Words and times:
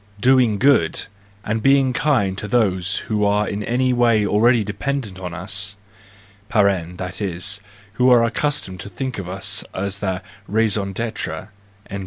Doing 0.19 0.57
good 0.57 1.03
and 1.45 1.61
being 1.61 1.93
kind 1.93 2.35
to 2.39 2.47
those 2.47 2.95
who 3.07 3.23
are 3.23 3.47
in 3.47 3.61
any 3.63 3.93
way 3.93 4.25
already 4.25 4.63
dependent 4.63 5.19
on 5.19 5.35
us 5.35 5.75
(that 6.51 7.21
is, 7.21 7.59
who 7.93 8.09
are 8.09 8.23
accustomed 8.23 8.79
to 8.79 8.89
think 8.89 9.19
of 9.19 9.29
us 9.29 9.63
as 9.75 9.99
their 9.99 10.23
raison 10.47 10.91
d? 10.93 11.11